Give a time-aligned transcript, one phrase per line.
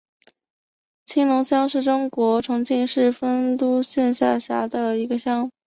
[1.05, 5.51] 青龙乡是中国重庆市丰都县下辖的一个乡。